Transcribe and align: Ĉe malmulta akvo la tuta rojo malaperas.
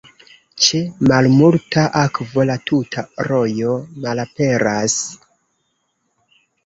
Ĉe 0.67 0.79
malmulta 1.09 1.83
akvo 2.03 2.45
la 2.51 2.55
tuta 2.71 3.03
rojo 3.29 3.77
malaperas. 4.07 4.97